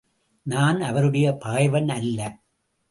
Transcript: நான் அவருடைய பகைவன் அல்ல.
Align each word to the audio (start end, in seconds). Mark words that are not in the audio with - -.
நான் 0.45 0.81
அவருடைய 0.81 1.37
பகைவன் 1.37 1.89
அல்ல. 1.89 2.39